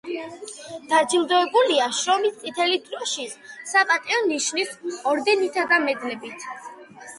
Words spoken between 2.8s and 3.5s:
დროშის,